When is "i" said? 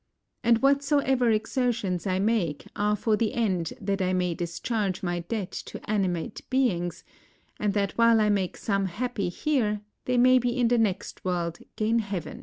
2.07-2.17, 4.01-4.13, 8.19-8.29